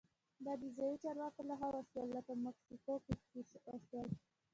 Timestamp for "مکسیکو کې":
2.45-3.13